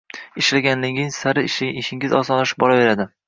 Ishlaganingiz 0.43 1.19
sari 1.25 1.43
ishingiz 1.81 2.17
osonlashib 2.23 2.65
boraveradi. 2.65 3.07